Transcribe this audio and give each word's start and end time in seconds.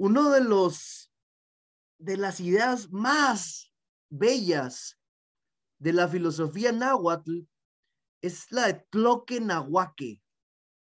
uno 0.00 0.30
de 0.30 0.40
los 0.40 1.12
de 1.98 2.16
las 2.16 2.40
ideas 2.40 2.90
más 2.90 3.70
bellas 4.08 4.98
de 5.78 5.92
la 5.92 6.08
filosofía 6.08 6.72
náhuatl 6.72 7.40
es 8.22 8.50
la 8.50 8.68
de 8.68 8.86
Tloque 8.88 9.40
Nahuaque. 9.40 10.22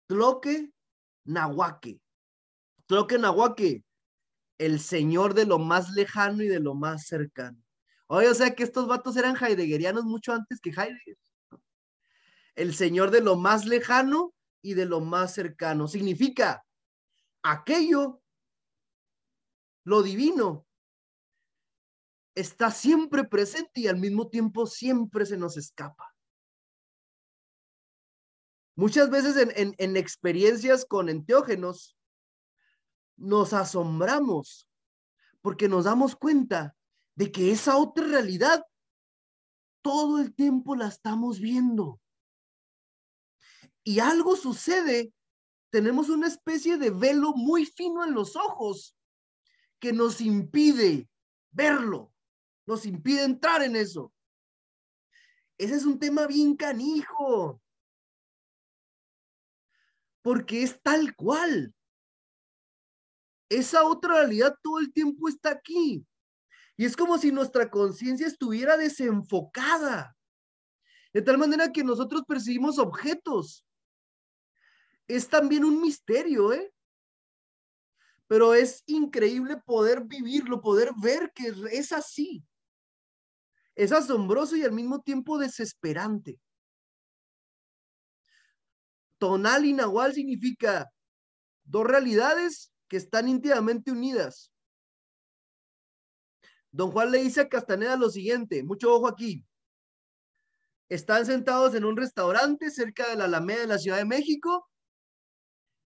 Tloque 0.05 0.71
Nahuaque. 1.25 1.99
Tloque 2.85 3.17
Nahuaque, 3.17 3.83
el 4.59 4.79
señor 4.79 5.33
de 5.33 5.47
lo 5.47 5.57
más 5.57 5.89
lejano 5.89 6.43
y 6.43 6.47
de 6.47 6.59
lo 6.59 6.75
más 6.75 7.07
cercano. 7.07 7.57
Oye, 8.05 8.29
o 8.29 8.35
sea 8.35 8.53
que 8.53 8.61
estos 8.61 8.87
vatos 8.87 9.17
eran 9.17 9.35
heideggerianos 9.35 10.05
mucho 10.05 10.31
antes 10.31 10.59
que 10.61 10.69
Heidegger. 10.69 11.17
El 12.53 12.75
señor 12.75 13.09
de 13.09 13.21
lo 13.21 13.35
más 13.35 13.65
lejano 13.65 14.35
y 14.61 14.75
de 14.75 14.85
lo 14.85 14.99
más 14.99 15.33
cercano. 15.33 15.87
Significa 15.87 16.63
aquello, 17.41 18.21
lo 19.83 20.03
divino, 20.03 20.65
está 22.35 22.71
siempre 22.71 23.23
presente 23.23 23.81
y 23.81 23.87
al 23.87 23.97
mismo 23.97 24.29
tiempo 24.29 24.65
siempre 24.65 25.25
se 25.25 25.37
nos 25.37 25.57
escapa. 25.57 26.15
Muchas 28.75 29.09
veces 29.09 29.35
en, 29.35 29.75
en, 29.77 29.97
experiencias 29.97 30.85
con 30.85 31.09
enteógenos 31.09 31.97
nos 33.17 33.53
asombramos 33.53 34.67
porque 35.41 35.67
nos 35.67 35.85
damos 35.85 36.15
cuenta 36.15 36.75
de 37.15 37.31
que 37.31 37.51
esa 37.51 37.77
otra 37.77 38.07
realidad 38.07 38.65
todo 39.83 40.19
el 40.19 40.33
tiempo 40.33 40.75
la 40.75 40.87
estamos 40.87 41.39
viendo. 41.39 41.99
Y 43.83 43.99
algo 43.99 44.35
sucede, 44.35 45.11
tenemos 45.69 46.09
una 46.09 46.27
especie 46.27 46.77
de 46.77 46.91
velo 46.91 47.33
muy 47.33 47.65
fino 47.65 48.05
en 48.05 48.13
los 48.13 48.35
ojos 48.35 48.95
que 49.81 49.91
nos 49.91 50.21
impide 50.21 51.09
verlo 51.51 52.11
nos 52.65 52.85
impide 52.85 53.23
entrar 53.23 53.61
en 53.63 53.75
eso. 53.75 54.13
Ese 55.57 55.75
es 55.75 55.85
un 55.85 55.99
tema 55.99 56.25
bien 56.27 56.55
canijo. 56.55 57.61
Porque 60.21 60.63
es 60.63 60.81
tal 60.81 61.15
cual. 61.15 61.73
Esa 63.49 63.83
otra 63.83 64.13
realidad 64.13 64.55
todo 64.63 64.79
el 64.79 64.93
tiempo 64.93 65.27
está 65.27 65.51
aquí. 65.51 66.05
Y 66.77 66.85
es 66.85 66.95
como 66.95 67.17
si 67.17 67.31
nuestra 67.31 67.69
conciencia 67.69 68.25
estuviera 68.25 68.77
desenfocada. 68.77 70.15
De 71.13 71.21
tal 71.21 71.37
manera 71.37 71.71
que 71.71 71.83
nosotros 71.83 72.23
percibimos 72.25 72.79
objetos. 72.79 73.67
Es 75.07 75.27
también 75.27 75.65
un 75.65 75.81
misterio, 75.81 76.53
¿eh? 76.53 76.73
Pero 78.31 78.53
es 78.53 78.81
increíble 78.85 79.57
poder 79.57 80.05
vivirlo, 80.05 80.61
poder 80.61 80.91
ver 81.03 81.33
que 81.35 81.53
es 81.69 81.91
así. 81.91 82.41
Es 83.75 83.91
asombroso 83.91 84.55
y 84.55 84.63
al 84.63 84.71
mismo 84.71 85.01
tiempo 85.01 85.37
desesperante. 85.37 86.39
Tonal 89.17 89.65
y 89.65 89.73
Nahual 89.73 90.13
significa 90.13 90.89
dos 91.65 91.85
realidades 91.85 92.71
que 92.87 92.95
están 92.95 93.27
íntimamente 93.27 93.91
unidas. 93.91 94.49
Don 96.71 96.89
Juan 96.89 97.11
le 97.11 97.23
dice 97.23 97.41
a 97.41 97.49
Castaneda 97.49 97.97
lo 97.97 98.09
siguiente, 98.09 98.63
mucho 98.63 98.93
ojo 98.93 99.09
aquí. 99.09 99.45
Están 100.87 101.25
sentados 101.25 101.75
en 101.75 101.83
un 101.83 101.97
restaurante 101.97 102.71
cerca 102.71 103.09
de 103.09 103.17
la 103.17 103.25
Alameda 103.25 103.59
de 103.59 103.67
la 103.67 103.77
Ciudad 103.77 103.97
de 103.97 104.05
México. 104.05 104.70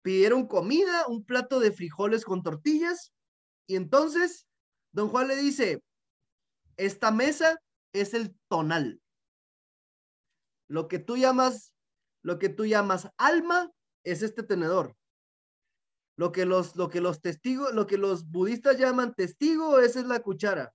Pidieron 0.06 0.46
comida, 0.46 1.08
un 1.08 1.26
plato 1.26 1.60
de 1.60 1.72
frijoles 1.72 2.26
con 2.26 2.44
tortillas. 2.44 3.12
Y 3.66 3.76
entonces, 3.76 4.46
don 4.92 5.10
Juan 5.10 5.28
le 5.28 5.36
dice, 5.36 5.82
esta 6.78 7.10
mesa 7.10 7.60
es 7.92 8.14
el 8.14 8.38
tonal. 8.48 9.02
Lo 10.68 10.88
que 10.88 11.00
tú 11.00 11.18
llamas, 11.18 11.74
lo 12.22 12.38
que 12.38 12.50
tú 12.50 12.68
llamas 12.68 13.10
alma 13.18 13.72
es 14.04 14.22
este 14.22 14.44
tenedor. 14.44 14.96
Lo 16.18 16.32
que 16.32 16.46
los, 16.46 16.76
lo 16.76 16.88
que 16.88 17.02
los 17.02 17.20
testigos, 17.20 17.74
lo 17.74 17.88
que 17.88 17.98
los 17.98 18.30
budistas 18.30 18.78
llaman 18.78 19.16
testigo, 19.16 19.80
esa 19.80 20.02
es 20.02 20.06
la 20.06 20.20
cuchara. 20.20 20.72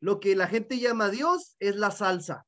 Lo 0.00 0.18
que 0.18 0.34
la 0.34 0.48
gente 0.48 0.80
llama 0.80 1.08
Dios 1.08 1.54
es 1.60 1.76
la 1.76 1.92
salsa. 1.92 2.44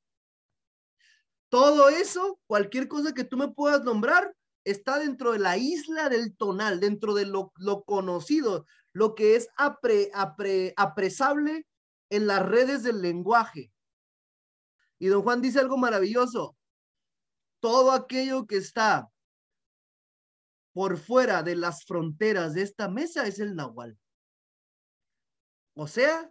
Todo 1.48 1.90
eso, 1.90 2.40
cualquier 2.48 2.88
cosa 2.88 3.14
que 3.14 3.22
tú 3.22 3.36
me 3.36 3.52
puedas 3.52 3.84
nombrar, 3.84 4.34
está 4.64 4.98
dentro 4.98 5.32
de 5.32 5.38
la 5.38 5.56
isla 5.56 6.08
del 6.08 6.36
tonal, 6.36 6.80
dentro 6.80 7.14
de 7.14 7.26
lo, 7.26 7.52
conocido, 7.84 8.66
lo 8.92 9.14
que 9.14 9.36
es 9.36 9.48
apresable 9.56 11.66
en 12.10 12.26
las 12.26 12.46
redes 12.46 12.82
del 12.82 13.02
lenguaje. 13.02 13.72
Y 14.98 15.08
don 15.08 15.22
Juan 15.22 15.40
dice 15.40 15.58
algo 15.58 15.76
maravilloso. 15.76 16.56
Todo 17.60 17.92
aquello 17.92 18.46
que 18.46 18.56
está 18.56 19.08
por 20.72 20.96
fuera 20.96 21.42
de 21.42 21.56
las 21.56 21.84
fronteras 21.84 22.54
de 22.54 22.62
esta 22.62 22.88
mesa 22.88 23.26
es 23.26 23.38
el 23.38 23.54
nahual. 23.54 23.98
O 25.74 25.86
sea, 25.86 26.30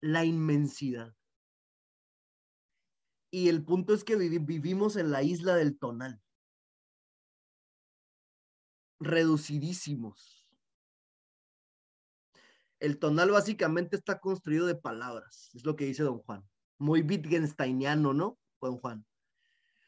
la 0.00 0.24
inmensidad. 0.24 1.14
Y 3.30 3.48
el 3.48 3.64
punto 3.64 3.92
es 3.92 4.04
que 4.04 4.16
vivimos 4.16 4.96
en 4.96 5.10
la 5.10 5.22
isla 5.22 5.56
del 5.56 5.78
tonal. 5.78 6.22
Reducidísimos. 9.00 10.46
El 12.80 12.98
tonal 12.98 13.30
básicamente 13.30 13.96
está 13.96 14.20
construido 14.20 14.66
de 14.66 14.76
palabras, 14.76 15.50
es 15.54 15.64
lo 15.64 15.74
que 15.74 15.84
dice 15.84 16.04
don 16.04 16.18
Juan 16.20 16.44
muy 16.78 17.02
Wittgensteiniano, 17.02 18.14
¿no? 18.14 18.38
Juan 18.60 18.78
Juan. 18.78 19.06